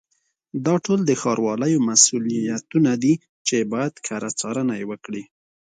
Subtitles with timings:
[0.65, 3.13] دا ټول د ښاروالیو مسؤلیتونه دي
[3.47, 5.23] چې باید کره څارنه یې وکړي.